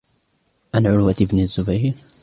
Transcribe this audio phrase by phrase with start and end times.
[0.75, 1.93] عَنْ عُرْوَةَ بْنِ الزُّبَيْرِ